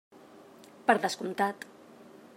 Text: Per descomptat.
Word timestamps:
Per 0.87 0.97
descomptat. 1.05 1.69